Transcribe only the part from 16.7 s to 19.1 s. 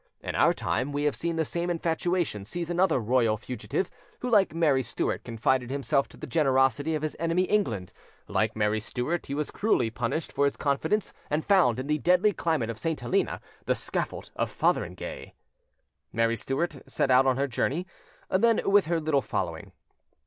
set out on her journey, then, with her